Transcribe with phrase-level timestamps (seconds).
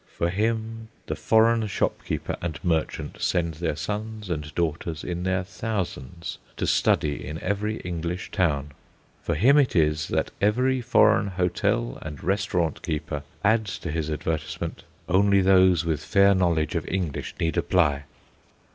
[0.17, 6.39] For him the foreign shopkeeper and merchant send their sons and daughters in their thousands
[6.57, 8.71] to study in every English town.
[9.21, 14.85] For him it is that every foreign hotel and restaurant keeper adds to his advertisement:
[15.07, 18.05] "Only those with fair knowledge of English need apply."